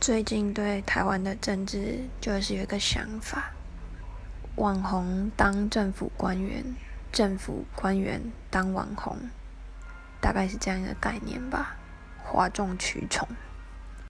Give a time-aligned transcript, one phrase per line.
[0.00, 3.50] 最近对台湾的政治就是有一个想法
[4.54, 6.64] 网红当政府官员
[7.10, 9.16] 政府官员当网红
[10.20, 11.76] 大概是这样一个概念吧
[12.22, 13.26] 哗众取宠。